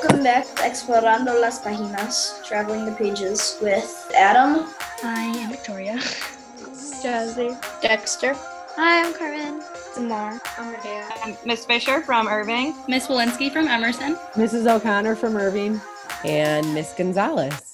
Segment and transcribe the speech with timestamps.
[0.00, 4.64] Welcome back to Explorando las Páginas, Traveling the Pages with Adam.
[5.00, 5.94] Hi, I am Victoria.
[7.02, 7.60] Jazzy.
[7.82, 8.32] Dexter.
[8.76, 9.60] Hi, I'm Carmen.
[9.96, 10.40] Damar.
[10.56, 12.76] I'm Miss Fisher from Irving.
[12.86, 14.14] Miss Walensky from Emerson.
[14.34, 14.72] Mrs.
[14.72, 15.80] O'Connor from Irving.
[16.24, 17.72] And Miss Gonzalez.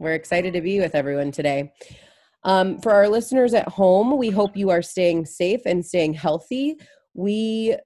[0.00, 1.72] We're excited to be with everyone today.
[2.42, 6.80] Um, for our listeners at home, we hope you are staying safe and staying healthy.
[7.14, 7.76] We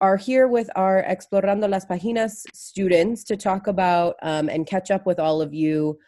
[0.00, 5.06] are here with our Explorando las Páginas students to talk about um, and catch up
[5.06, 5.98] with all of you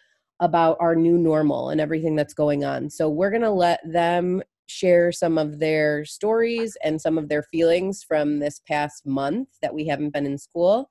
[0.41, 2.89] about our new normal and everything that's going on.
[2.89, 7.43] So we're going to let them share some of their stories and some of their
[7.43, 10.91] feelings from this past month that we haven't been in school.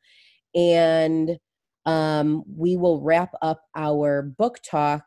[0.53, 1.37] And
[1.85, 5.05] um, we will wrap up our book talk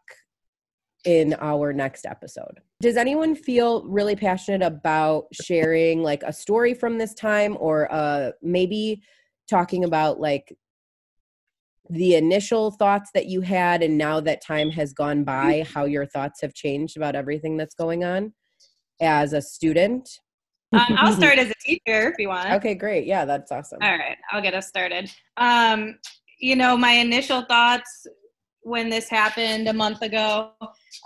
[1.04, 2.60] in our next episode.
[2.80, 8.32] Does anyone feel really passionate about sharing like a story from this time or uh,
[8.42, 9.02] maybe
[9.48, 10.56] talking about like
[11.90, 16.06] the initial thoughts that you had and now that time has gone by, how your
[16.06, 18.32] thoughts have changed about everything that's going on
[19.00, 20.08] as a student?
[20.72, 22.50] Um, I'll start as a teacher if you want.
[22.52, 23.06] Okay, great.
[23.06, 23.80] Yeah, that's awesome.
[23.82, 25.10] All right, I'll get us started.
[25.36, 25.98] Um,
[26.40, 28.06] you know, my initial thoughts
[28.64, 30.52] when this happened a month ago.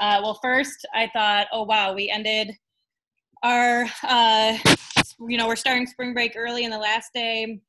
[0.00, 2.52] Uh, well, first I thought, oh wow, we ended
[3.42, 4.58] our, uh,
[5.20, 7.60] you know, we're starting spring break early, and the last day,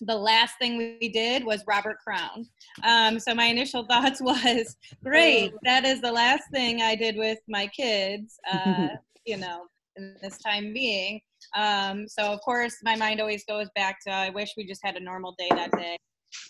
[0.00, 2.46] the last thing we did was Robert Crown.
[2.82, 7.38] Um, so my initial thoughts was, great, that is the last thing I did with
[7.48, 8.38] my kids.
[8.52, 8.88] Uh,
[9.26, 9.62] you know,
[9.96, 11.20] in this time being.
[11.56, 14.96] Um, so of course, my mind always goes back to I wish we just had
[14.96, 15.98] a normal day that day.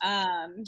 [0.03, 0.64] Um,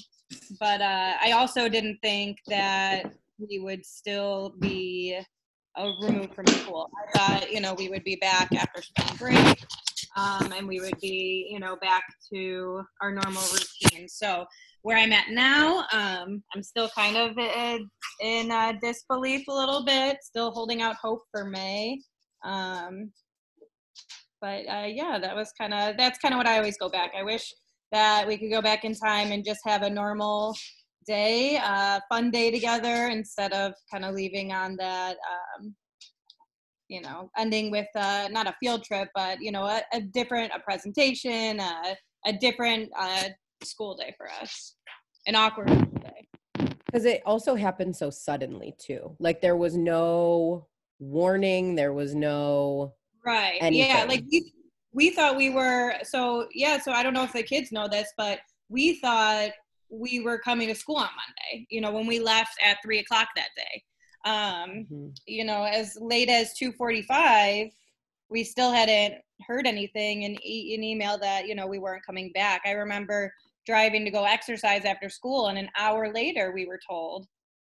[0.61, 5.19] but uh, I also didn't think that we would still be
[5.77, 6.91] uh, removed from school.
[6.97, 9.65] I thought, you know, we would be back after spring break,
[10.17, 14.09] um, and we would be, you know, back to our normal routine.
[14.09, 14.47] So
[14.83, 19.85] where I'm at now, um, I'm still kind of in, in uh, disbelief a little
[19.85, 22.01] bit, still holding out hope for May.
[22.45, 23.11] Um,
[24.41, 27.13] but uh, yeah, that was kind of that's kind of what I always go back.
[27.19, 27.53] I wish
[27.93, 30.57] that we could go back in time and just have a normal
[31.07, 35.17] day, uh, fun day together instead of kind of leaving on that,
[35.59, 35.75] um,
[36.89, 40.53] you know, ending with uh, not a field trip, but you know, a, a different
[40.55, 41.95] a presentation, uh,
[42.27, 43.25] a different uh,
[43.63, 44.77] school day for us,
[45.27, 45.69] an awkward
[46.01, 46.29] day.
[46.87, 49.17] Because it also happened so suddenly too.
[49.19, 50.67] Like there was no
[50.99, 52.95] warning, there was no
[53.25, 53.59] right.
[53.61, 53.91] Anything.
[53.91, 54.53] Yeah, like we
[54.93, 56.79] we thought we were so yeah.
[56.81, 58.39] So I don't know if the kids know this, but
[58.69, 59.51] we thought
[59.99, 61.67] we were coming to school on Monday.
[61.71, 63.83] You know, when we left at three o'clock that day.
[64.25, 65.09] Um, mm-hmm.
[65.27, 67.69] You know, as late as two forty-five,
[68.29, 69.15] we still hadn't
[69.47, 72.63] heard anything and e- an email that you know we weren't coming back.
[72.67, 73.33] I remember
[73.67, 77.27] driving to go exercise after school, and an hour later we were told,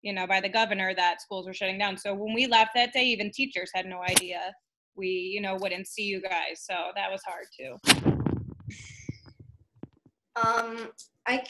[0.01, 1.97] you know, by the governor that schools were shutting down.
[1.97, 4.53] So when we left that day, even teachers had no idea
[4.99, 6.61] we, you know, wouldn't see you guys.
[6.61, 7.77] So that was hard too.
[10.35, 10.91] Um,
[11.25, 11.43] I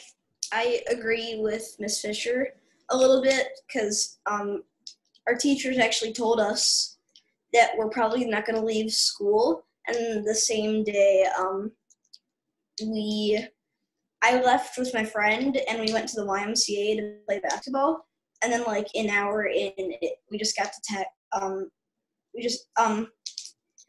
[0.52, 2.48] I agree with Miss Fisher
[2.90, 4.64] a little bit because um,
[5.26, 6.98] our teachers actually told us
[7.52, 11.72] that we're probably not going to leave school, and the same day um,
[12.82, 13.46] we
[14.22, 18.06] I left with my friend and we went to the YMCA to play basketball.
[18.42, 21.06] And then like an hour in, it, we just got to tech.
[21.32, 21.70] Um,
[22.34, 23.08] we just um,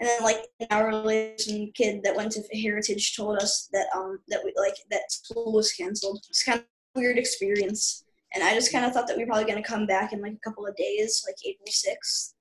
[0.02, 4.18] and then like an hour later, kid that went to Heritage told us that um
[4.30, 6.26] that we like that school was canceled.
[6.28, 8.04] It's kind of weird experience.
[8.34, 10.34] And I just kind of thought that we were probably gonna come back in like
[10.34, 12.34] a couple of days, like April sixth,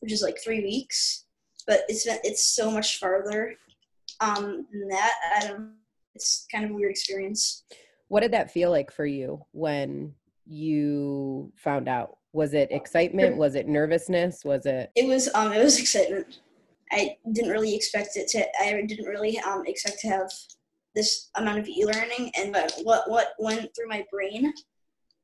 [0.00, 1.24] which is like three weeks.
[1.66, 3.54] But it's been it's so much farther
[4.20, 5.14] um than that.
[5.36, 5.72] I don't
[6.14, 7.64] it's kind of a weird experience.
[8.08, 10.12] What did that feel like for you when
[10.44, 12.18] you found out?
[12.34, 13.38] Was it excitement?
[13.38, 14.44] Was it nervousness?
[14.44, 14.90] Was it?
[14.94, 16.40] It was um it was excitement.
[16.92, 18.46] I didn't really expect it to.
[18.62, 20.30] I didn't really um expect to have
[20.94, 24.52] this amount of e-learning, and what what went through my brain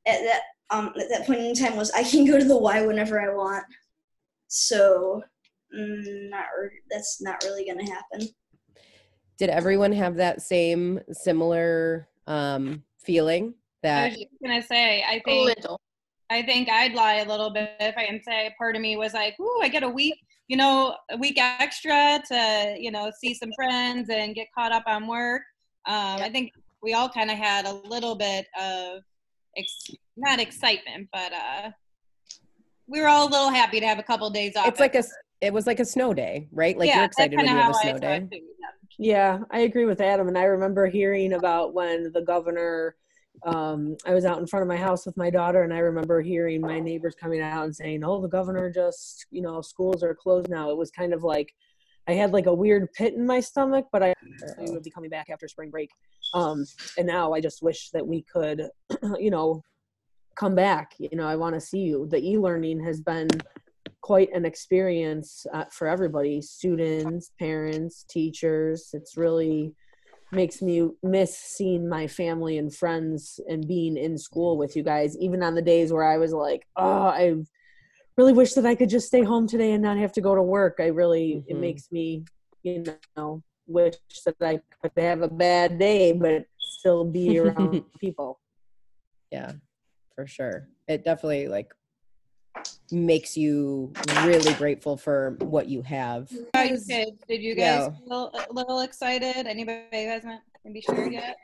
[0.06, 2.84] at that um at that point in time was I can go to the Y
[2.86, 3.64] whenever I want.
[4.48, 5.22] So,
[5.74, 6.46] mm, not
[6.90, 8.28] that's not really gonna happen
[9.42, 15.20] did everyone have that same similar um, feeling that I was just gonna say I
[15.24, 15.58] think
[16.30, 19.14] I think I'd lie a little bit if I can say part of me was
[19.14, 20.14] like, ooh, I get a week,
[20.52, 24.82] you know, a week extra to, you know, see some friends and get caught up
[24.86, 25.40] on work.
[25.86, 26.52] Um, I think
[26.82, 29.00] we all kind of had a little bit of
[29.56, 31.70] ex- not excitement, but uh,
[32.86, 34.66] we were all a little happy to have a couple of days off.
[34.66, 35.04] It's like a
[35.40, 36.76] it was like a snow day, right?
[36.76, 38.28] Like yeah, you're excited when you have a snow day.
[38.30, 39.38] Yeah.
[39.38, 40.28] yeah, I agree with Adam.
[40.28, 42.96] And I remember hearing about when the governor
[43.44, 46.20] um, I was out in front of my house with my daughter, and I remember
[46.20, 50.14] hearing my neighbors coming out and saying, "Oh, the governor just, you know, schools are
[50.14, 51.52] closed now." It was kind of like
[52.08, 54.14] I had like a weird pit in my stomach, but I,
[54.58, 55.90] would be coming back after spring break.
[56.34, 56.64] Um,
[56.98, 58.68] and now I just wish that we could,
[59.18, 59.62] you know,
[60.36, 60.94] come back.
[60.98, 62.06] You know, I want to see you.
[62.10, 63.28] The e-learning has been
[64.02, 69.72] quite an experience uh, for everybody students parents teachers it's really
[70.32, 75.16] makes me miss seeing my family and friends and being in school with you guys
[75.18, 77.34] even on the days where i was like oh i
[78.16, 80.42] really wish that i could just stay home today and not have to go to
[80.42, 80.76] work.
[80.80, 81.50] I really mm-hmm.
[81.50, 82.24] it makes me
[82.62, 82.84] you
[83.16, 83.94] know wish
[84.26, 88.40] that i could have a bad day but still be around people.
[89.30, 89.52] Yeah
[90.14, 90.68] for sure.
[90.88, 91.72] It definitely like
[92.90, 96.30] makes you really grateful for what you have.
[96.54, 97.90] Kids, did you guys yeah.
[98.06, 99.46] feel a little excited?
[99.46, 101.36] Anybody hasn't maybe shared yet?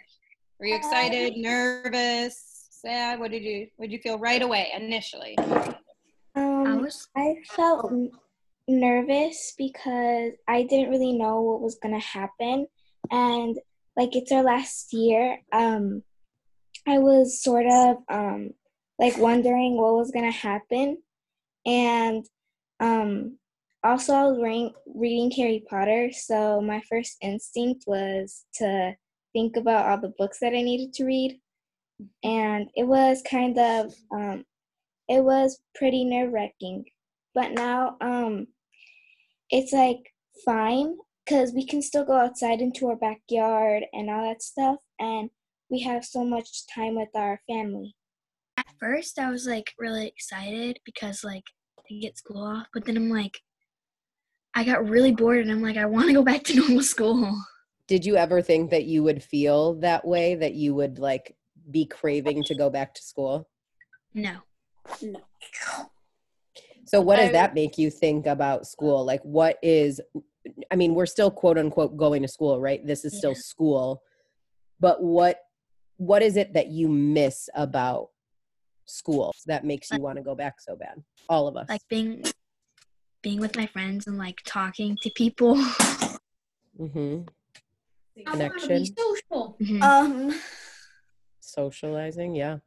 [0.58, 3.18] Were you excited, nervous, sad?
[3.18, 5.36] What did you what did you feel right away initially?
[6.34, 7.92] Um, I, I felt
[8.66, 12.66] nervous because I didn't really know what was gonna happen,
[13.10, 13.56] and
[13.96, 15.40] like it's our last year.
[15.52, 16.02] Um,
[16.86, 18.50] I was sort of um
[18.98, 20.98] like wondering what was gonna happen,
[21.66, 22.24] and
[22.80, 23.38] um,
[23.84, 28.94] also I was reading, reading Harry Potter, so my first instinct was to
[29.32, 31.40] think about all the books that I needed to read,
[32.24, 34.44] and it was kind of um,
[35.08, 36.84] it was pretty nerve wracking,
[37.34, 38.48] but now um,
[39.50, 40.12] it's like
[40.44, 45.30] fine because we can still go outside into our backyard and all that stuff, and
[45.70, 47.94] we have so much time with our family
[48.80, 51.44] first I was like really excited because like
[51.88, 53.40] to get school off, but then I'm like
[54.54, 57.36] I got really bored and I'm like I want to go back to normal school.
[57.86, 61.36] Did you ever think that you would feel that way that you would like
[61.70, 63.48] be craving to go back to school?
[64.14, 64.36] No.
[65.02, 65.20] No.
[66.86, 69.04] So what does that make you think about school?
[69.04, 70.00] Like what is
[70.70, 72.86] I mean, we're still quote unquote going to school, right?
[72.86, 73.40] This is still yeah.
[73.40, 74.02] school.
[74.80, 75.40] But what
[75.96, 78.08] what is it that you miss about
[78.88, 81.02] school that makes you want to go back so bad?
[81.28, 81.68] All of us.
[81.68, 82.24] Like being
[83.22, 85.56] being with my friends and like talking to people.
[86.78, 87.28] Mhm.
[88.26, 88.86] Connection.
[88.86, 89.56] social.
[89.60, 89.82] Mm-hmm.
[89.82, 90.40] Um
[91.40, 92.58] socializing, yeah.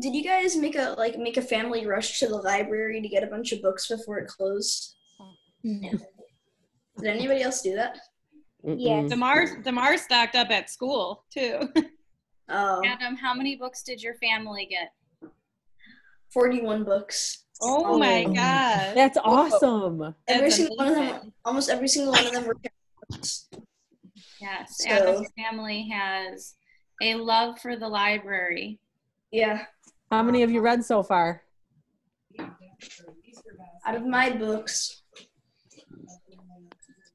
[0.00, 3.22] Did you guys make a like make a family rush to the library to get
[3.22, 4.96] a bunch of books before it closed?
[5.62, 5.90] No.
[6.98, 7.98] Did anybody else do that?
[8.64, 9.02] Yeah.
[9.08, 11.68] Demar Demar stocked up at school too.
[12.48, 12.82] Oh.
[12.84, 14.90] Adam, how many books did your family get?
[16.34, 17.44] 41 books.
[17.62, 18.94] Oh, oh my god.
[18.94, 20.14] That's awesome.
[20.26, 20.98] Every That's single amazing.
[20.98, 22.56] one of them almost every single one of them were
[23.08, 23.48] books.
[24.40, 26.54] Yes, so, Adam's family has
[27.00, 28.80] a love for the library.
[29.30, 29.62] Yeah.
[30.10, 31.42] How many have you read so far?
[33.86, 35.02] Out of my books,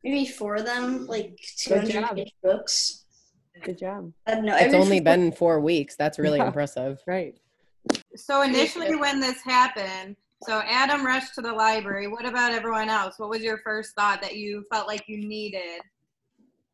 [0.03, 3.05] maybe four of them, like 200 books.
[3.63, 4.13] Good job.
[4.25, 4.55] I don't know.
[4.55, 5.95] It's only been four weeks.
[5.95, 6.47] That's really yeah.
[6.47, 6.99] impressive.
[7.05, 7.35] Right.
[8.15, 12.07] So initially, when this happened, so Adam rushed to the library.
[12.07, 13.19] What about everyone else?
[13.19, 15.81] What was your first thought that you felt like you needed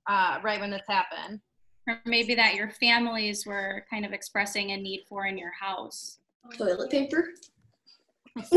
[0.08, 1.40] uh, right when this happened?
[1.88, 6.20] Or maybe that your families were kind of expressing a need for in your house.
[6.58, 7.30] Toilet paper.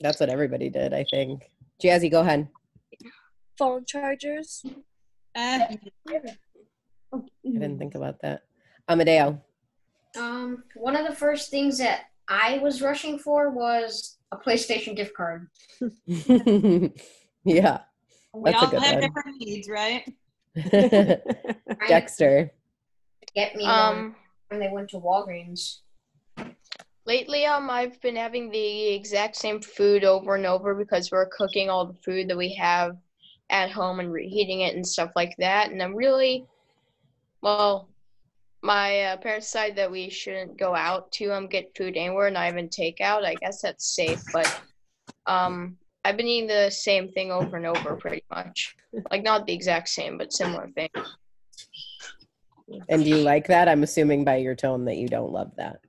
[0.00, 1.50] That's what everybody did, I think.
[1.82, 2.48] Jazzy, go ahead.
[3.56, 4.64] Phone chargers.
[5.34, 5.78] Uh, I
[7.42, 8.42] didn't think about that.
[8.88, 9.42] Amadeo.
[10.18, 15.14] Um, one of the first things that I was rushing for was a PlayStation gift
[15.14, 15.48] card.
[17.44, 17.80] yeah.
[18.34, 19.00] We all have one.
[19.00, 20.04] different needs, right?
[21.88, 22.52] Dexter.
[23.34, 24.14] Get me um,
[24.48, 25.78] when they went to Walgreens.
[27.06, 31.70] Lately, um, I've been having the exact same food over and over because we're cooking
[31.70, 32.98] all the food that we have
[33.50, 35.70] at home and reheating it and stuff like that.
[35.70, 36.46] And I'm really,
[37.40, 37.88] well,
[38.62, 42.48] my uh, parents decided that we shouldn't go out to um get food anywhere, not
[42.48, 43.24] even takeout.
[43.24, 44.60] I guess that's safe, but
[45.26, 48.76] um I've been eating the same thing over and over pretty much.
[49.10, 50.88] Like not the exact same, but similar thing.
[52.88, 53.68] And do you like that?
[53.68, 55.80] I'm assuming by your tone that you don't love that.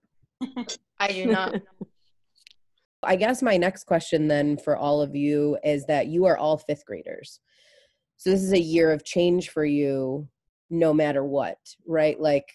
[0.99, 1.55] I do not.
[3.03, 6.57] I guess my next question then for all of you is that you are all
[6.57, 7.39] fifth graders.
[8.17, 10.27] So this is a year of change for you
[10.69, 12.19] no matter what, right?
[12.19, 12.47] Like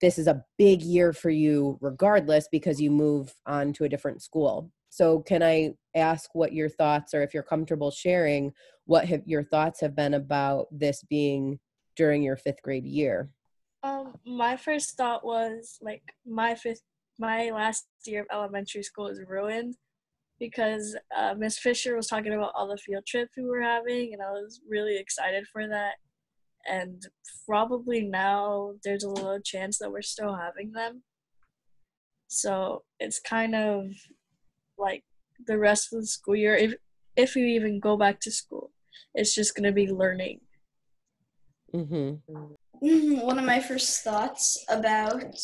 [0.00, 4.22] this is a big year for you regardless because you move on to a different
[4.22, 4.70] school.
[4.90, 8.52] So can I ask what your thoughts or if you're comfortable sharing
[8.86, 11.58] what have your thoughts have been about this being
[11.94, 13.30] during your 5th grade year?
[13.82, 16.82] Um, my first thought was like my fifth,
[17.18, 19.76] my last year of elementary school is ruined
[20.40, 24.22] because uh, Miss Fisher was talking about all the field trips we were having, and
[24.22, 25.96] I was really excited for that.
[26.68, 27.06] And
[27.46, 31.02] probably now there's a little chance that we're still having them.
[32.28, 33.86] So it's kind of
[34.76, 35.04] like
[35.46, 36.74] the rest of the school year, if
[37.16, 38.70] if we even go back to school,
[39.14, 40.40] it's just gonna be learning.
[41.74, 43.20] Mm-hmm.
[43.20, 45.34] One of my first thoughts about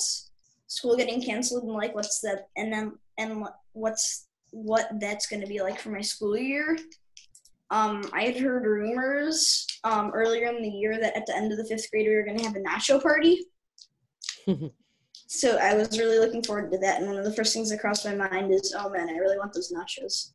[0.66, 5.48] school getting canceled and like what's that, and then and what's what that's going to
[5.48, 6.78] be like for my school year.
[7.74, 11.58] Um, I had heard rumors um, earlier in the year that at the end of
[11.58, 13.46] the fifth grade we were going to have a nacho party.
[15.26, 17.00] so I was really looking forward to that.
[17.00, 19.38] And one of the first things that crossed my mind is, oh man, I really
[19.38, 20.30] want those nachos.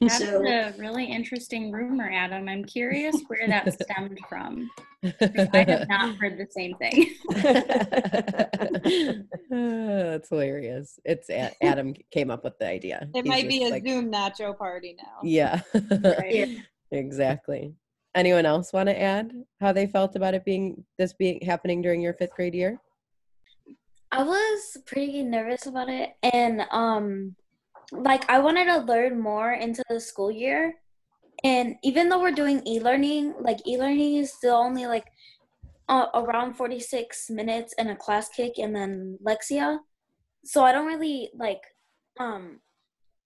[0.00, 2.48] That's so, a really interesting rumor, Adam.
[2.48, 4.70] I'm curious where that stemmed from.
[5.02, 7.14] I have not heard the same thing.
[10.10, 10.98] that's hilarious.
[11.04, 11.30] It's
[11.62, 13.08] Adam came up with the idea.
[13.14, 15.20] It He's might be a like, Zoom nacho party now.
[15.22, 15.60] Yeah.
[15.92, 16.58] right.
[16.90, 17.74] exactly.
[18.14, 22.00] Anyone else want to add how they felt about it being this being happening during
[22.00, 22.80] your fifth grade year?
[24.10, 27.36] I was pretty nervous about it, and um,
[27.92, 30.74] like I wanted to learn more into the school year.
[31.44, 35.06] And even though we're doing e-learning, like e-learning is still only like
[35.88, 39.78] uh, around 46 minutes and a Classkick and then Lexia.
[40.44, 41.62] So I don't really like
[42.18, 42.60] um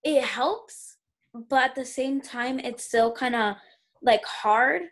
[0.04, 0.96] it helps,
[1.34, 3.56] but at the same time it's still kind of
[4.02, 4.82] like hard.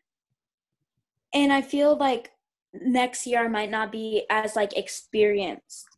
[1.35, 2.31] And I feel like
[2.73, 5.90] next year I might not be as like experienced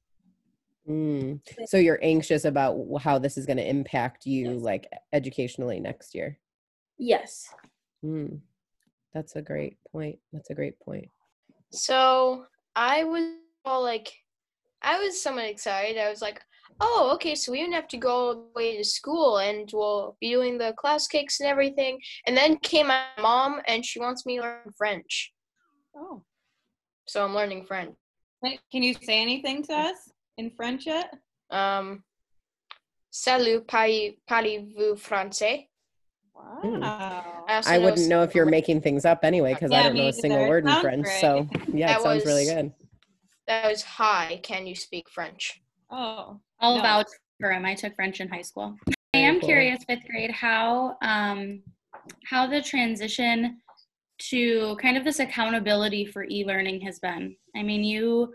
[0.89, 1.41] Mm.
[1.67, 4.63] So you're anxious about how this is going to impact you, yes.
[4.63, 6.39] like educationally next year.
[6.99, 7.49] Yes.
[8.05, 8.41] Mm.
[9.15, 10.19] That's a great point.
[10.33, 11.09] That's a great point.
[11.71, 13.25] So I was
[13.65, 14.13] all like,
[14.83, 15.99] I was somewhat excited.
[15.99, 16.41] I was like,
[16.81, 20.17] oh, okay, so we don't have to go all the way to school and we'll
[20.21, 22.01] be doing the class cakes and everything.
[22.27, 25.33] And then came my mom and she wants me to learn French.
[25.95, 26.25] Oh.
[27.07, 27.95] So I'm learning French.
[28.73, 30.11] Can you say anything to us?
[30.39, 31.15] In French yet?
[31.51, 32.03] Um,
[33.11, 35.69] salut, parlez-vous français?
[36.35, 37.45] Wow.
[37.47, 40.09] I, I wouldn't know if you're making things up anyway because yeah, I don't know
[40.09, 41.05] a single word in French.
[41.05, 41.21] Great.
[41.21, 42.73] So yeah, that it sounds was, really good.
[43.47, 44.41] That was hi.
[44.43, 45.61] Can you speak French?
[45.91, 46.83] Oh, I'll no.
[46.83, 47.09] vouch
[47.39, 47.65] for him.
[47.65, 48.77] I took French in high school.
[49.15, 49.49] I am cool.
[49.49, 51.63] curious, fifth grade, how um,
[52.25, 53.59] how the transition
[54.31, 57.37] to kind of this accountability for e-learning has been.
[57.57, 58.33] I mean, you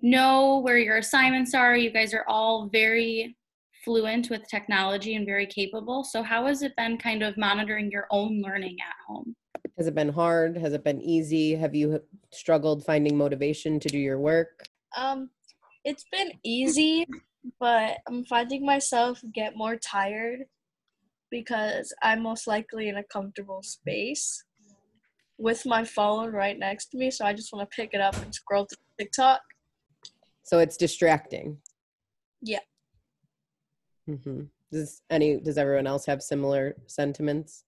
[0.00, 1.76] know where your assignments are.
[1.76, 3.36] You guys are all very
[3.84, 6.04] fluent with technology and very capable.
[6.04, 9.34] So, how has it been kind of monitoring your own learning at home?
[9.76, 10.56] Has it been hard?
[10.56, 11.54] Has it been easy?
[11.54, 12.00] Have you
[12.32, 14.66] struggled finding motivation to do your work?
[14.96, 15.30] Um,
[15.84, 17.06] it's been easy,
[17.60, 20.40] but I'm finding myself get more tired
[21.30, 24.42] because I'm most likely in a comfortable space
[25.38, 27.10] with my phone right next to me.
[27.10, 29.40] So I just want to pick it up and scroll through TikTok.
[30.46, 31.58] So it's distracting.
[32.40, 32.60] Yeah.
[34.08, 34.42] Mm-hmm.
[34.70, 37.64] Does any does everyone else have similar sentiments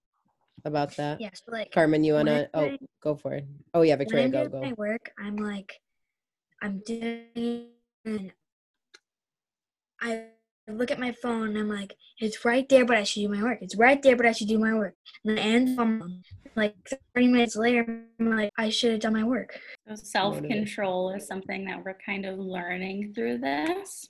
[0.64, 1.20] about that?
[1.20, 2.49] Yes, like Carmen, you wanna?
[2.54, 2.70] Oh,
[3.02, 3.47] go for it.
[3.75, 4.61] Oh yeah, Victoria, go go.
[4.61, 5.73] My work, I'm like,
[6.62, 7.73] I'm doing.
[10.00, 10.26] I
[10.68, 13.42] look at my phone and I'm like, it's right there, but I should do my
[13.42, 13.58] work.
[13.62, 14.94] It's right there, but I should do my work.
[15.25, 16.22] And then
[16.54, 16.75] like
[17.14, 19.58] 30 minutes later, I'm like, I should have done my work.
[19.88, 24.08] So self control is something that we're kind of learning through this.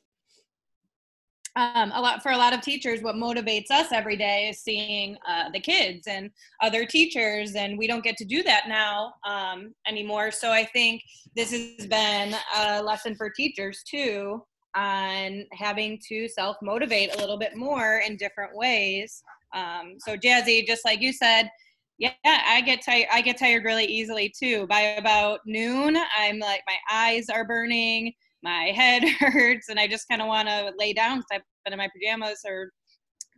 [1.57, 5.17] Um, a lot for a lot of teachers, what motivates us every day is seeing
[5.27, 6.31] uh, the kids and
[6.63, 10.31] other teachers, and we don't get to do that now um, anymore.
[10.31, 11.03] So I think
[11.35, 14.41] this has been a lesson for teachers too
[14.75, 19.23] on having to self motivate a little bit more in different ways.
[19.55, 21.51] Um, so Jazzy, just like you said,
[21.99, 23.09] yeah, I get tired.
[23.13, 24.67] I get tired really easily too.
[24.69, 30.09] By about noon, I'm like my eyes are burning, my head hurts, and I just
[30.09, 32.71] kind of want to lay down because I've been in my pajamas or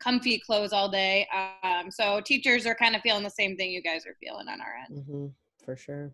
[0.02, 1.26] comfy clothes all day.
[1.62, 4.60] Um, so teachers are kind of feeling the same thing you guys are feeling on
[4.60, 5.04] our end.
[5.04, 5.26] Mm-hmm,
[5.64, 6.12] for sure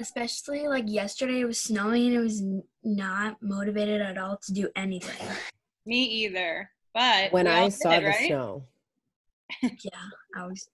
[0.00, 2.42] especially like yesterday it was snowing and it was
[2.84, 5.26] not motivated at all to do anything.
[5.86, 8.26] Me either but when i saw did, the right?
[8.26, 8.64] snow.
[9.62, 10.68] Yeah i was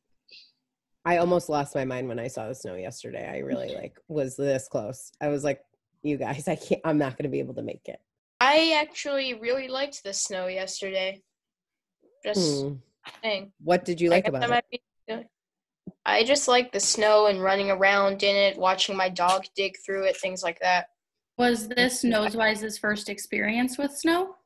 [1.05, 3.29] i almost lost my mind when i saw the snow yesterday.
[3.29, 5.13] I really like was this close.
[5.21, 5.61] I was like
[6.03, 8.01] you guys i can't i'm not going to be able to make it.
[8.41, 11.23] I actually really liked the snow yesterday.
[12.25, 13.45] Just hmm.
[13.63, 14.65] what did you like about it?
[14.71, 14.81] be,
[16.05, 20.05] I just like the snow and running around in it, watching my dog dig through
[20.05, 20.87] it, things like that.
[21.39, 24.37] Was this Nosewise's first experience with snow?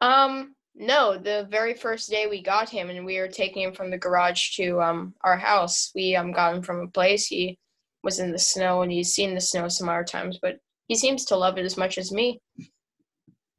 [0.00, 3.90] Um, no, the very first day we got him and we were taking him from
[3.90, 5.90] the garage to um our house.
[5.94, 7.26] We um got him from a place.
[7.26, 7.58] He
[8.02, 10.56] was in the snow and he's seen the snow some other times, but
[10.88, 12.40] he seems to love it as much as me.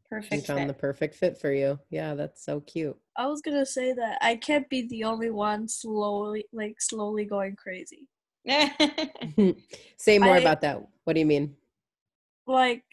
[0.09, 0.33] Perfect.
[0.33, 1.79] You found the perfect fit for you.
[1.89, 2.97] Yeah, that's so cute.
[3.21, 7.55] I was gonna say that I can't be the only one slowly, like slowly going
[7.55, 8.07] crazy.
[9.97, 10.81] Say more I- about that.
[11.03, 11.55] What do you mean?
[12.47, 12.83] Like,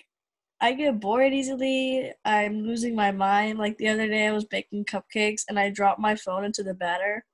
[0.60, 2.12] I get bored easily.
[2.26, 3.58] I'm losing my mind.
[3.58, 6.74] Like the other day, I was baking cupcakes and I dropped my phone into the
[6.74, 7.24] batter.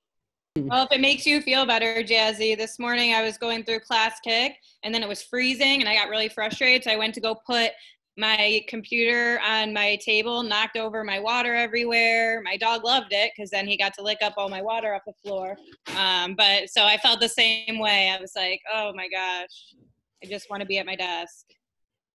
[0.56, 0.68] Hmm.
[0.68, 4.52] Well, if it makes you feel better, Jazzy, this morning I was going through Classkick
[4.84, 6.84] and then it was freezing and I got really frustrated.
[6.84, 7.72] So I went to go put
[8.16, 12.40] my computer on my table, knocked over my water everywhere.
[12.44, 15.02] My dog loved it because then he got to lick up all my water off
[15.06, 15.56] the floor.
[15.96, 18.10] Um, but so I felt the same way.
[18.10, 19.74] I was like, oh my gosh,
[20.22, 21.46] I just want to be at my desk.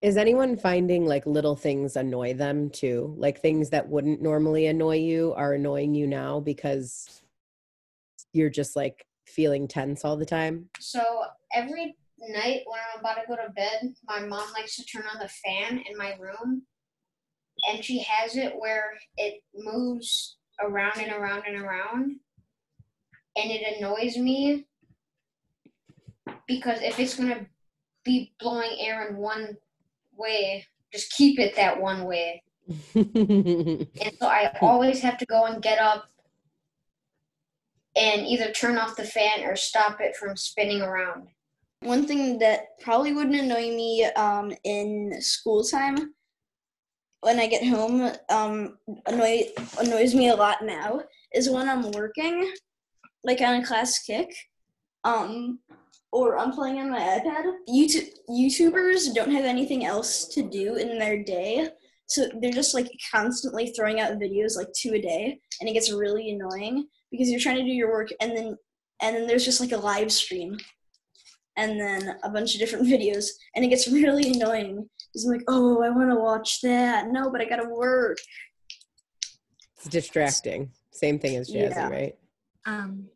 [0.01, 3.13] Is anyone finding like little things annoy them too?
[3.17, 7.21] Like things that wouldn't normally annoy you are annoying you now because
[8.31, 10.69] you're just like feeling tense all the time?
[10.79, 11.01] So
[11.53, 11.95] every
[12.27, 15.29] night when I'm about to go to bed, my mom likes to turn on the
[15.29, 16.63] fan in my room,
[17.69, 22.15] and she has it where it moves around and around and around,
[23.35, 24.65] and it annoys me
[26.47, 27.45] because if it's gonna
[28.03, 29.55] be blowing air in one
[30.15, 32.43] way, just keep it that one way.
[32.95, 36.09] And so I always have to go and get up
[37.95, 41.27] and either turn off the fan or stop it from spinning around.
[41.81, 46.13] One thing that probably wouldn't annoy me um, in school time
[47.21, 49.43] when I get home um, annoy
[49.79, 51.01] annoys me a lot now
[51.33, 52.51] is when I'm working,
[53.23, 54.31] like on a Classkick,
[55.03, 55.59] um,
[56.11, 57.43] or I'm playing on my iPad.
[57.69, 61.69] YouTube YouTubers don't have anything else to do in their day,
[62.07, 65.91] so they're just like constantly throwing out videos like two a day, and it gets
[65.91, 68.57] really annoying because you're trying to do your work and then
[69.01, 70.57] and then there's just like a live stream
[71.59, 75.43] and then a bunch of different videos and it gets really annoying because i'm like
[75.47, 78.17] oh i want to watch that no but i gotta work
[79.77, 80.71] It's distracting.
[80.91, 81.89] Same thing as Jazzy, Yeah.
[81.89, 82.15] right?
[82.65, 83.07] Um,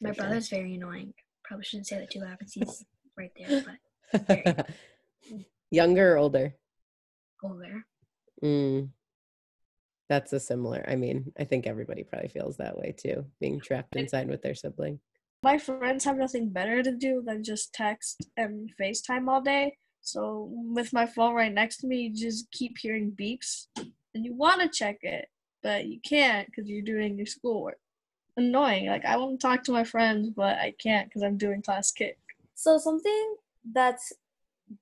[0.00, 0.24] my For sure.
[0.24, 1.14] brother's very annoying.
[1.44, 2.84] Probably shouldn't say that too loud because he's
[3.18, 3.62] right there,
[4.12, 4.70] but
[5.70, 6.54] Younger or older?
[7.44, 7.84] older.
[8.42, 8.88] Mm.
[10.08, 10.84] That's a similar.
[10.88, 14.56] I mean, I think everybody probably feels that way too, being trapped inside with their
[14.56, 14.98] sibling.
[15.42, 19.76] My friends have nothing better to do than just text and FaceTime all day.
[20.02, 24.34] So with my phone right next to me, you just keep hearing beeps, and you
[24.34, 25.28] want to check it,
[25.62, 27.78] but you can't because you're doing your schoolwork.
[28.36, 28.86] Annoying.
[28.86, 32.14] Like I want to talk to my friends, but I can't because I'm doing Classkick.
[32.54, 33.36] So something
[33.72, 34.12] that's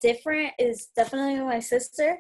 [0.01, 2.19] different is definitely my sister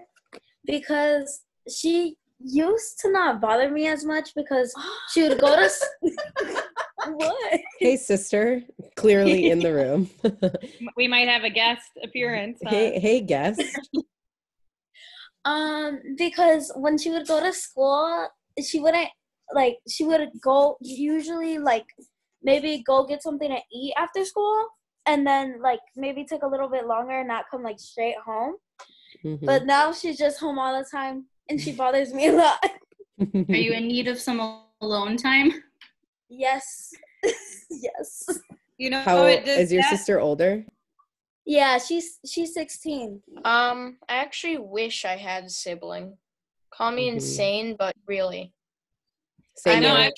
[0.64, 4.72] because she used to not bother me as much because
[5.12, 5.70] she would go to
[7.08, 7.60] s- what?
[7.80, 8.62] Hey, sister,
[8.96, 10.10] clearly in the room.
[10.96, 12.58] We might have a guest appearance.
[12.64, 12.70] huh?
[12.70, 13.60] hey, hey, guest.
[15.44, 18.28] Um, because when she would go to school,
[18.62, 19.08] she wouldn't
[19.54, 21.86] like she would go usually like
[22.42, 24.66] maybe go get something to eat after school
[25.06, 28.56] and then like maybe take a little bit longer and not come like straight home.
[29.24, 29.46] Mhm.
[29.46, 32.62] But now she's just home all the time and she bothers me a lot.
[33.48, 34.40] Are you in need of some
[34.80, 35.52] alone time?
[36.28, 36.92] Yes.
[37.70, 38.28] yes.
[38.76, 40.64] You know, How it does is your that- sister older?
[41.44, 43.22] Yeah, she's she's 16.
[43.44, 46.16] Um, I actually wish I had a sibling.
[46.70, 47.14] Call me Mhm.
[47.14, 48.52] insane, but really.
[49.56, 49.94] Same know.
[49.94, 50.12] I-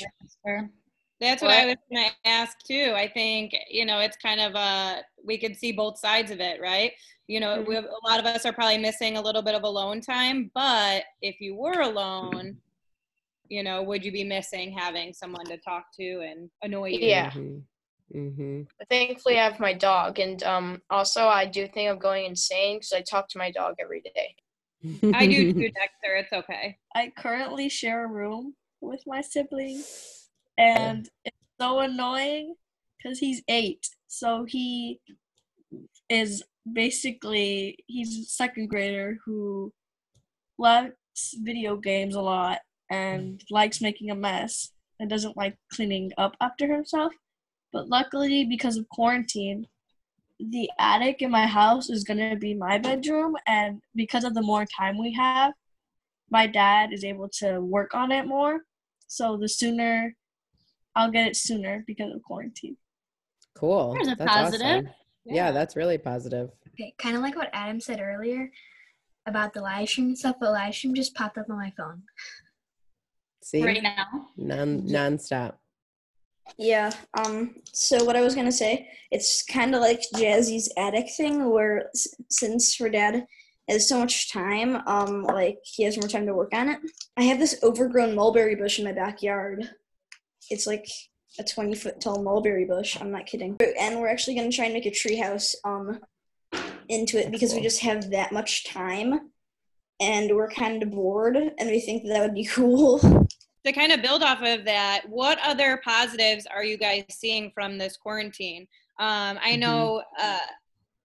[1.20, 2.92] That's what I was going to ask too.
[2.96, 6.60] I think you know it's kind of a we could see both sides of it,
[6.60, 6.92] right?
[7.28, 9.62] You know, we have, a lot of us are probably missing a little bit of
[9.62, 12.56] alone time, but if you were alone,
[13.50, 16.98] you know, would you be missing having someone to talk to and annoy you?
[17.00, 17.30] Yeah.
[17.32, 17.62] Mhm.
[18.14, 18.66] Mhm.
[18.88, 22.92] Thankfully, I have my dog, and um, also I do think I'm going insane because
[22.92, 24.34] I talk to my dog every day.
[25.12, 26.16] I do too, Dexter.
[26.16, 26.78] It's okay.
[26.94, 29.82] I currently share a room with my sibling,
[30.56, 32.54] and it's so annoying
[32.96, 33.86] because he's eight.
[34.06, 35.00] So he
[36.08, 39.72] is basically he's a second grader who
[40.58, 40.92] loves
[41.42, 42.58] video games a lot
[42.90, 47.12] and likes making a mess and doesn't like cleaning up after himself.
[47.72, 49.66] But luckily, because of quarantine,
[50.38, 54.66] the attic in my house is gonna be my bedroom, and because of the more
[54.66, 55.52] time we have,
[56.30, 58.60] my dad is able to work on it more.
[59.06, 60.14] So the sooner
[60.96, 62.76] I'll get it sooner because of quarantine.
[63.56, 63.94] Cool.
[63.94, 64.66] There's a That's positive.
[64.66, 64.88] awesome.
[65.24, 65.52] Yeah.
[65.52, 66.50] that's really positive.
[66.74, 68.50] Okay, kind of like what Adam said earlier
[69.26, 72.02] about the live stream and stuff, but live stream just popped up on my phone.
[73.42, 74.28] See, Right now.
[74.36, 75.54] non nonstop.
[76.58, 76.90] Yeah.
[77.14, 77.54] Um.
[77.72, 82.14] So what I was gonna say, it's kind of like Jazzy's attic thing, where s-
[82.28, 83.24] since her dad
[83.68, 86.78] has so much time, um, like he has more time to work on it.
[87.16, 89.70] I have this overgrown mulberry bush in my backyard.
[90.50, 90.86] It's like
[91.38, 93.00] a twenty foot tall mulberry bush.
[93.00, 93.56] I'm not kidding.
[93.78, 96.00] And we're actually gonna try and make a tree house um
[96.88, 99.30] into it because we just have that much time,
[100.00, 102.98] and we're kind of bored, and we think that, that would be cool.
[102.98, 107.78] to kind of build off of that, what other positives are you guys seeing from
[107.78, 108.66] this quarantine?
[108.98, 110.38] Um, I know uh,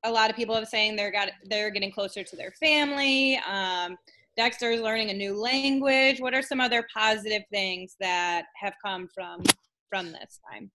[0.04, 3.40] a lot of people have saying they're got they're getting closer to their family.
[3.50, 3.98] Um,
[4.38, 6.20] Dexter's learning a new language.
[6.20, 9.44] What are some other positive things that have come from
[9.90, 10.72] from this time?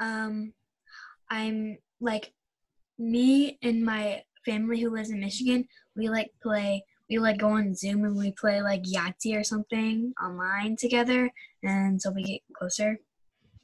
[0.00, 0.52] Um,
[1.30, 2.32] I'm like
[2.98, 5.66] me and my family who lives in Michigan.
[5.96, 6.84] We like play.
[7.14, 11.30] We like go on Zoom and we play like Yahtzee or something online together,
[11.62, 12.98] and so we get closer.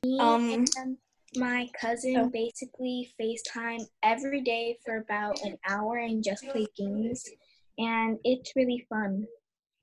[0.04, 0.96] Me Um, and
[1.34, 2.28] my cousin oh.
[2.28, 7.28] basically FaceTime every day for about an hour and just play games.
[7.76, 9.26] And it's really fun.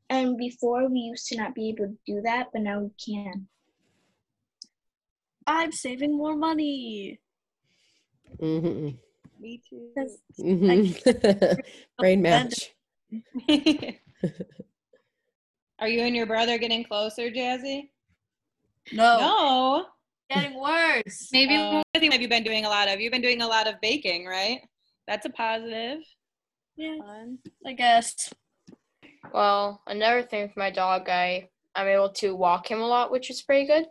[0.10, 3.50] And before we used to not be able to do that, but now we can.
[5.46, 7.20] I'm saving more money.
[8.40, 8.92] hmm
[9.42, 9.92] Me too.
[10.38, 10.92] hmm
[12.00, 12.77] Brain match.
[15.80, 17.90] Are you and your brother getting closer, Jazzy?
[18.94, 19.86] No, No.
[20.30, 21.30] getting worse.
[21.32, 23.00] Maybe Uh, I think have you been doing a lot of?
[23.00, 24.62] You've been doing a lot of baking, right?
[25.08, 26.00] That's a positive.
[26.78, 27.38] Yeah, Fun.
[27.66, 28.34] I guess.
[29.34, 33.30] Well, another thing with my dog, I I'm able to walk him a lot, which
[33.30, 33.86] is pretty good.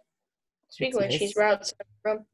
[0.71, 1.37] Speaking of which, he's nice.
[1.37, 2.25] right outside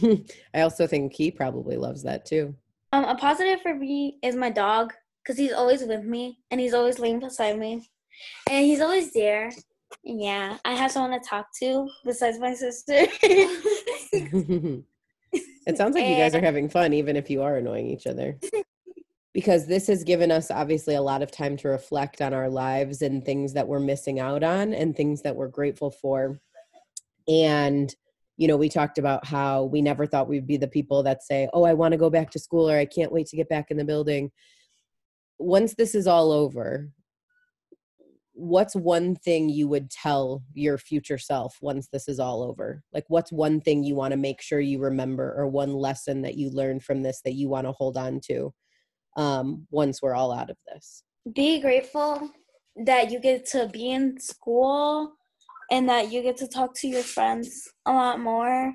[0.00, 0.24] the.
[0.54, 2.54] I also think he probably loves that too.
[2.92, 6.74] Um, a positive for me is my dog because he's always with me and he's
[6.74, 7.88] always laying beside me,
[8.50, 9.50] and he's always there.
[10.04, 13.06] And yeah, I have someone to talk to besides my sister.
[15.32, 18.38] it sounds like you guys are having fun, even if you are annoying each other.
[19.32, 23.00] Because this has given us obviously a lot of time to reflect on our lives
[23.00, 26.38] and things that we're missing out on and things that we're grateful for.
[27.26, 27.94] And,
[28.36, 31.48] you know, we talked about how we never thought we'd be the people that say,
[31.54, 33.70] oh, I want to go back to school or I can't wait to get back
[33.70, 34.30] in the building.
[35.42, 36.90] Once this is all over,
[38.32, 42.82] what's one thing you would tell your future self once this is all over?
[42.92, 46.36] Like, what's one thing you want to make sure you remember, or one lesson that
[46.36, 48.52] you learned from this that you want to hold on to
[49.16, 51.04] um, once we're all out of this?
[51.34, 52.30] be grateful
[52.76, 55.12] that you get to be in school
[55.70, 58.72] and that you get to talk to your friends a lot more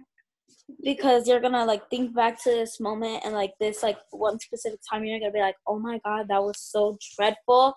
[0.83, 4.79] because you're gonna like think back to this moment and like this like one specific
[4.89, 7.73] time you're gonna be like oh my god that was so dreadful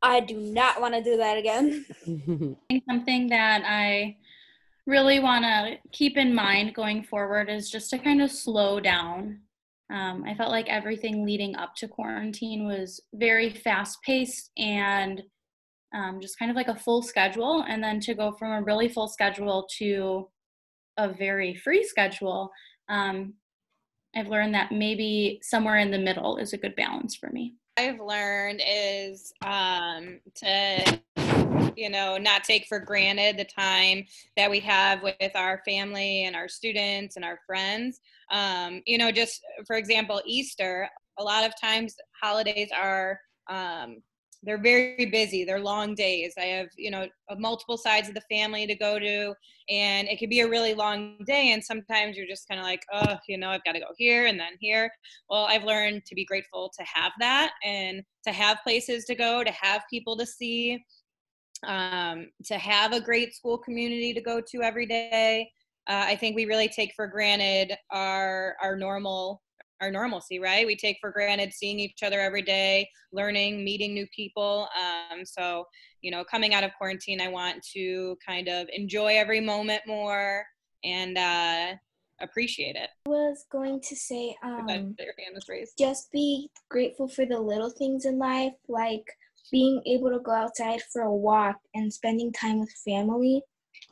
[0.00, 1.84] i do not want to do that again
[2.88, 4.16] something that I
[4.88, 9.40] really want to keep in mind going forward is just to kind of slow down.
[9.92, 15.22] Um, I felt like everything leading up to quarantine was very fast paced and
[15.94, 17.64] um, just kind of like a full schedule.
[17.68, 20.28] And then to go from a really full schedule to
[20.98, 22.50] a very free schedule,
[22.88, 23.32] um,
[24.14, 27.54] I've learned that maybe somewhere in the middle is a good balance for me.
[27.76, 31.00] I've learned is um, to,
[31.76, 34.04] you know, not take for granted the time
[34.36, 38.00] that we have with our family and our students and our friends.
[38.32, 43.20] Um, you know, just for example, Easter, a lot of times holidays are.
[43.48, 44.02] Um,
[44.42, 45.44] they're very busy.
[45.44, 46.34] They're long days.
[46.38, 49.34] I have, you know, multiple sides of the family to go to,
[49.68, 51.52] and it could be a really long day.
[51.52, 54.26] And sometimes you're just kind of like, oh, you know, I've got to go here
[54.26, 54.90] and then here.
[55.28, 59.42] Well, I've learned to be grateful to have that and to have places to go,
[59.42, 60.84] to have people to see,
[61.66, 65.50] um, to have a great school community to go to every day.
[65.88, 69.42] Uh, I think we really take for granted our our normal
[69.80, 70.66] our normalcy, right?
[70.66, 74.68] We take for granted seeing each other every day, learning, meeting new people.
[74.76, 75.64] Um, so,
[76.02, 80.44] you know, coming out of quarantine, I want to kind of enjoy every moment more
[80.84, 81.74] and uh,
[82.20, 82.88] appreciate it.
[83.06, 85.78] I was going to say, um, your hand was raised.
[85.78, 89.04] just be grateful for the little things in life, like
[89.50, 93.42] being able to go outside for a walk and spending time with family,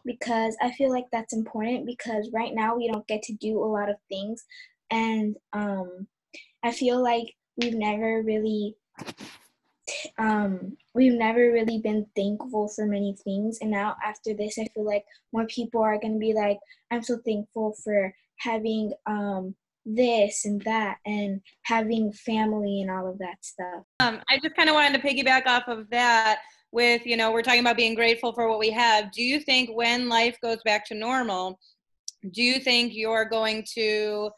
[0.05, 3.67] because I feel like that's important because right now we don't get to do a
[3.67, 4.45] lot of things.
[4.91, 6.07] And um,
[6.63, 8.77] I feel like we've never really
[10.19, 13.59] um, we've never really been thankful for many things.
[13.61, 16.59] And now after this, I feel like more people are going to be like,
[16.91, 23.19] I'm so thankful for having um, this and that and having family and all of
[23.19, 23.85] that stuff.
[24.01, 26.41] Um, I just kind of wanted to piggyback off of that
[26.73, 29.13] with, you know, we're talking about being grateful for what we have.
[29.13, 31.59] Do you think when life goes back to normal,
[32.33, 34.31] do you think you're going to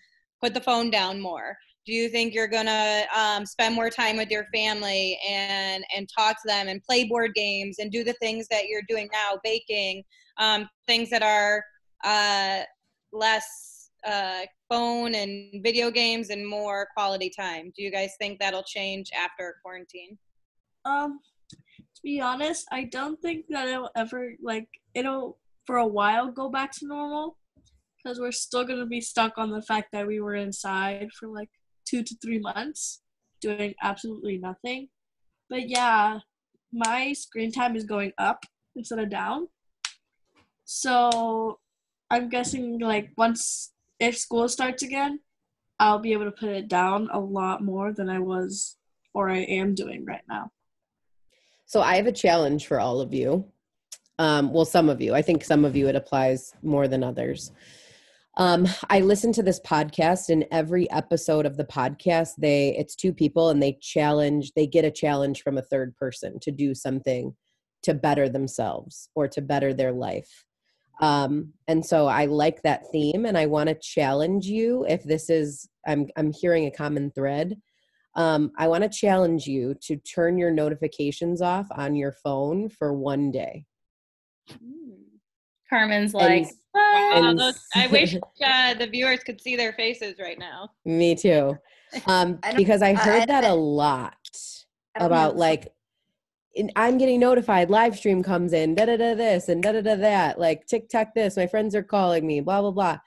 [0.43, 1.57] put the phone down more?
[1.89, 6.37] do you think you're gonna um, spend more time with your family and and talk
[6.37, 10.05] to them and play board games and do the things that you're doing now baking
[10.37, 11.65] um, things that are
[12.05, 12.61] uh,
[13.11, 18.63] less uh, phone and video games and more quality time do you guys think that'll
[18.63, 20.19] change after quarantine
[20.85, 21.21] um
[21.51, 26.51] to be honest i don't think that it'll ever like it'll for a while go
[26.51, 27.39] back to normal
[28.03, 31.29] because we're still going to be stuck on the fact that we were inside for
[31.29, 31.51] like
[31.85, 33.01] two to three months
[33.41, 34.89] doing absolutely nothing.
[35.49, 36.21] But yeah,
[36.73, 38.45] my screen time is going up
[38.77, 39.49] instead of down.
[40.65, 41.59] So
[42.11, 45.21] I'm guessing like once if school starts again,
[45.81, 48.77] I'll be able to put it down a lot more than I was
[49.15, 50.51] or I am doing right now.
[51.67, 53.45] So I have a challenge for all of you.
[54.19, 55.15] Um, well, some of you.
[55.15, 57.53] I think some of you it applies more than others.
[58.39, 63.13] Um, I listen to this podcast, and every episode of the podcast, they it's two
[63.13, 64.53] people, and they challenge.
[64.55, 67.35] They get a challenge from a third person to do something
[67.83, 70.45] to better themselves or to better their life.
[71.01, 74.87] Um, and so I like that theme, and I want to challenge you.
[74.89, 77.57] If this is, I'm I'm hearing a common thread.
[78.15, 82.93] Um, I want to challenge you to turn your notifications off on your phone for
[82.93, 83.65] one day.
[85.69, 90.39] Carmen's like, and, Wow, those, I wish uh, the viewers could see their faces right
[90.39, 90.71] now.
[90.85, 91.57] Me too.
[92.07, 94.17] Um, I because I heard I, that a lot
[94.97, 95.73] about like,
[96.55, 97.71] in, I'm getting notified.
[97.71, 100.39] Live stream comes in, da da da this and da da da that.
[100.39, 101.37] Like TikTok this.
[101.37, 102.41] My friends are calling me.
[102.41, 102.99] Blah blah blah.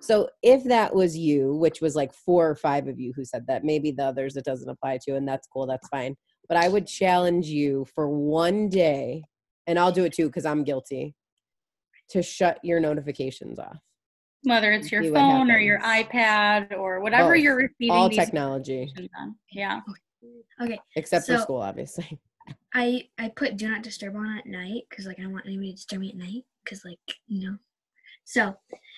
[0.00, 3.44] So if that was you, which was like four or five of you who said
[3.48, 5.66] that, maybe the others it doesn't apply to, and that's cool.
[5.66, 6.16] That's fine.
[6.48, 9.24] But I would challenge you for one day,
[9.66, 11.16] and I'll do it too because I'm guilty
[12.10, 13.78] to shut your notifications off.
[14.42, 17.42] Whether it's your phone or your ipad or whatever Both.
[17.42, 18.92] you're receiving all technology.
[19.52, 19.80] yeah.
[20.62, 20.78] Okay.
[20.96, 22.18] Except so for school obviously.
[22.74, 25.70] I i put do not disturb on at night because like i don't want anybody
[25.70, 27.56] to disturb me at night because like you know.
[28.24, 28.54] So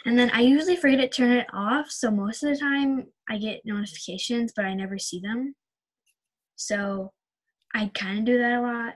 [0.07, 3.37] and then i usually forget to turn it off so most of the time i
[3.37, 5.55] get notifications but i never see them.
[6.57, 7.13] So
[7.75, 8.95] i kind of do that a lot.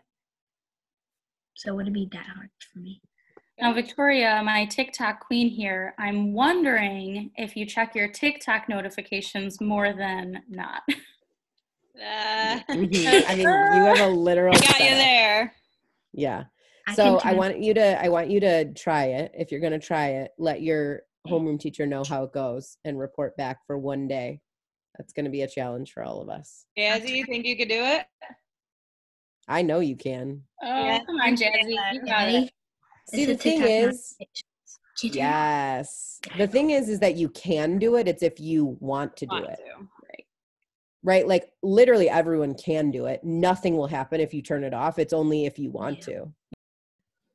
[1.55, 3.01] So it wouldn't be that hard for me
[3.61, 9.93] now, Victoria, my TikTok queen here, I'm wondering if you check your TikTok notifications more
[9.93, 10.83] than not.
[11.99, 14.55] Uh, I mean, you have a literal.
[14.55, 14.81] I got setup.
[14.81, 15.55] you there.
[16.13, 16.45] Yeah.
[16.95, 19.33] So I, I want you to I want you to try it.
[19.35, 23.35] If you're gonna try it, let your homeroom teacher know how it goes and report
[23.39, 24.43] back for one day.
[24.99, 26.67] That's gonna be a challenge for all of us.
[26.79, 28.05] Jazzy, you think you could do it?
[29.49, 30.43] I know you can.
[30.63, 30.99] Oh, yeah.
[30.99, 31.95] come on, Jazzy.
[31.95, 32.53] You got it.
[33.09, 34.17] See, the thing is,
[35.03, 38.09] yes, the thing is, is that you can do it.
[38.09, 39.57] It's if you want to do want it.
[39.57, 39.87] To.
[40.09, 40.25] Right.
[41.05, 41.29] Right.
[41.29, 43.23] Like literally everyone can do it.
[43.23, 44.99] Nothing will happen if you turn it off.
[44.99, 46.15] It's only if you want yeah.
[46.15, 46.33] to.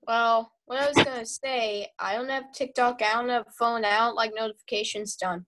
[0.07, 3.01] Well, what I was gonna say, I don't have TikTok.
[3.01, 3.85] I don't have phone.
[3.85, 5.45] I don't like notifications done.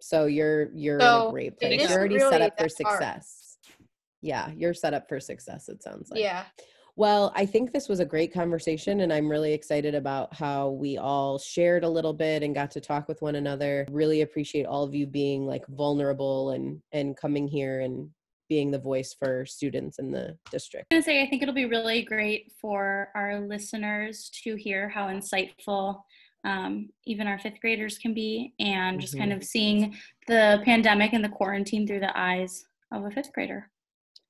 [0.00, 1.80] So you're you're so in a great place.
[1.80, 3.58] You're already really set up for success.
[3.64, 3.78] Hard.
[4.20, 5.68] Yeah, you're set up for success.
[5.68, 6.20] It sounds like.
[6.20, 6.44] Yeah.
[6.98, 10.98] Well, I think this was a great conversation, and I'm really excited about how we
[10.98, 13.86] all shared a little bit and got to talk with one another.
[13.88, 18.10] Really appreciate all of you being like vulnerable and and coming here and
[18.48, 20.86] being the voice for students in the district.
[20.90, 25.06] I'm gonna say I think it'll be really great for our listeners to hear how
[25.06, 26.00] insightful
[26.42, 29.20] um, even our fifth graders can be, and just mm-hmm.
[29.20, 29.94] kind of seeing
[30.26, 33.70] the pandemic and the quarantine through the eyes of a fifth grader.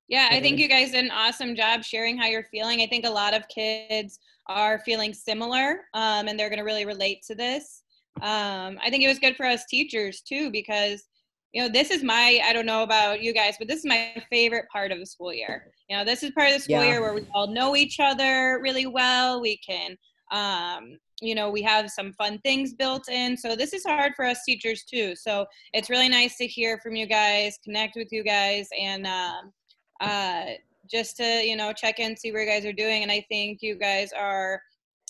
[0.09, 2.81] Yeah, I think you guys did an awesome job sharing how you're feeling.
[2.81, 6.87] I think a lot of kids are feeling similar um, and they're going to really
[6.87, 7.83] relate to this.
[8.23, 11.05] Um, I think it was good for us teachers too because
[11.53, 14.23] you know this is my i don't know about you guys but this is my
[14.29, 16.91] favorite part of the school year you know this is part of the school yeah.
[16.91, 19.97] year where we all know each other really well we can
[20.31, 24.27] um, you know we have some fun things built in so this is hard for
[24.27, 28.23] us teachers too so it's really nice to hear from you guys connect with you
[28.23, 29.51] guys and um,
[30.01, 30.45] uh,
[30.91, 33.03] just to you know check in, see where you guys are doing.
[33.03, 34.63] And I think you guys are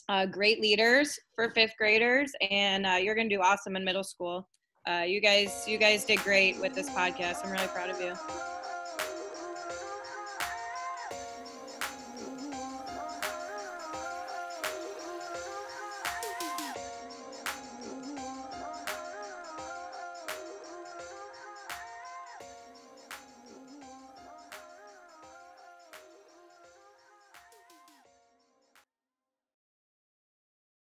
[0.08, 4.48] uh, great leaders for fifth graders, and uh, you're gonna do awesome in middle school.
[4.88, 7.44] Uh, you guys, you guys did great with this podcast.
[7.44, 8.57] I'm really proud of you.